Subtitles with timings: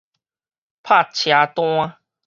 [0.81, 1.97] 拍車單